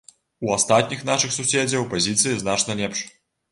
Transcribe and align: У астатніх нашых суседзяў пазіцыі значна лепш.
У 0.45 0.55
астатніх 0.55 1.03
нашых 1.09 1.35
суседзяў 1.37 1.87
пазіцыі 1.93 2.41
значна 2.43 2.81
лепш. 2.83 3.07